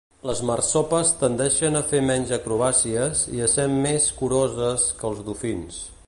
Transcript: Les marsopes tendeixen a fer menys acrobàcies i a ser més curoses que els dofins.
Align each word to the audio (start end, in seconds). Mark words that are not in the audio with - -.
Les 0.27 0.39
marsopes 0.49 1.09
tendeixen 1.17 1.79
a 1.79 1.83
fer 1.91 1.99
menys 2.07 2.33
acrobàcies 2.37 3.21
i 3.39 3.43
a 3.47 3.49
ser 3.53 3.65
més 3.85 4.07
curoses 4.23 4.87
que 5.03 5.09
els 5.11 5.21
dofins. 5.29 5.83